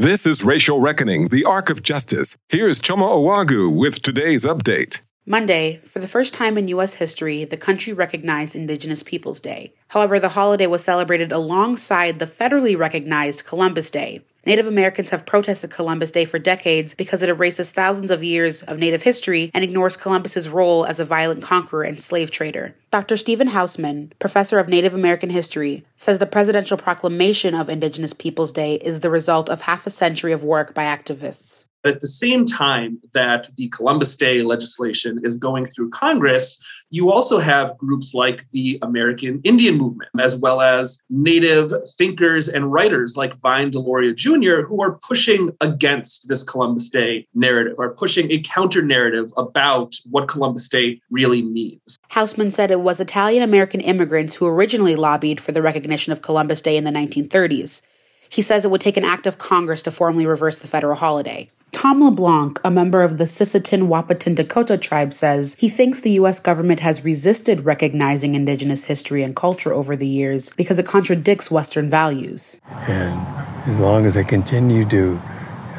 [0.00, 2.38] This is Racial Reckoning, the Arc of Justice.
[2.48, 5.02] Here's Choma Owagu with today's update.
[5.26, 6.94] Monday, for the first time in U.S.
[6.94, 9.74] history, the country recognized Indigenous Peoples Day.
[9.88, 14.24] However, the holiday was celebrated alongside the federally recognized Columbus Day.
[14.46, 18.78] Native Americans have protested Columbus Day for decades because it erases thousands of years of
[18.78, 22.74] Native history and ignores Columbus's role as a violent conqueror and slave trader.
[22.90, 23.18] Dr.
[23.18, 28.76] Stephen Hausman, professor of Native American history, says the presidential proclamation of Indigenous Peoples Day
[28.76, 31.66] is the result of half a century of work by activists.
[31.82, 37.38] At the same time that the Columbus Day legislation is going through Congress, you also
[37.38, 43.34] have groups like the American Indian Movement, as well as Native thinkers and writers like
[43.36, 48.82] Vine Deloria Jr., who are pushing against this Columbus Day narrative, are pushing a counter
[48.82, 51.96] narrative about what Columbus Day really means.
[52.10, 56.60] Hausman said it was Italian American immigrants who originally lobbied for the recognition of Columbus
[56.60, 57.80] Day in the 1930s.
[58.28, 61.48] He says it would take an act of Congress to formally reverse the federal holiday.
[61.80, 66.38] Tom LeBlanc, a member of the Sisseton Wahpeton Dakota tribe, says he thinks the U.S.
[66.38, 71.88] government has resisted recognizing Indigenous history and culture over the years because it contradicts Western
[71.88, 72.60] values.
[72.86, 73.18] And
[73.66, 75.18] as long as they continue to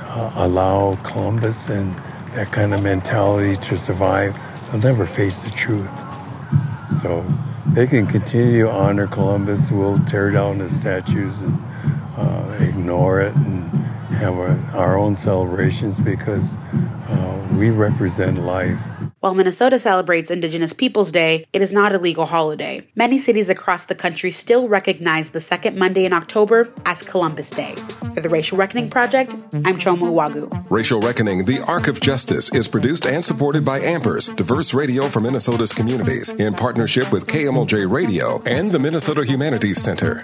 [0.07, 1.95] uh, allow Columbus and
[2.33, 4.35] that kind of mentality to survive,
[4.71, 5.91] they'll never face the truth.
[6.99, 7.23] So
[7.67, 9.69] they can continue to honor Columbus.
[9.69, 11.61] We'll tear down his statues and
[12.17, 13.80] uh, ignore it and
[14.21, 16.43] have a, our own celebrations because
[17.09, 18.79] uh, we represent life.
[19.19, 22.87] While Minnesota celebrates Indigenous Peoples Day, it is not a legal holiday.
[22.95, 27.73] Many cities across the country still recognize the second Monday in October as Columbus Day.
[28.13, 29.33] For the Racial Reckoning Project,
[29.65, 30.49] I'm Choma Wagu.
[30.69, 35.19] Racial Reckoning, the Arc of Justice, is produced and supported by Ampers, diverse radio for
[35.19, 40.23] Minnesota's communities, in partnership with KMOJ Radio and the Minnesota Humanities Center.